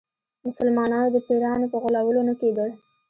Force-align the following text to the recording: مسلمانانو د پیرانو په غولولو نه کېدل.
مسلمانانو 0.47 1.07
د 1.11 1.17
پیرانو 1.27 1.65
په 1.71 1.77
غولولو 1.81 2.21
نه 2.29 2.33
کېدل. 2.41 2.69